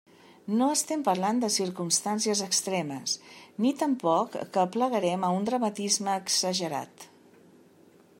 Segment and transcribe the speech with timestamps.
[0.59, 3.13] No estem parlant de circumstàncies extremes,
[3.65, 7.07] ni tampoc que aplegaren a un dramatisme exagerat.